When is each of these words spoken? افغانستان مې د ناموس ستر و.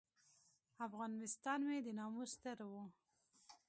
افغانستان 0.87 1.59
مې 1.67 1.77
د 1.85 1.87
ناموس 1.99 2.31
ستر 2.35 2.57
و. 2.71 2.73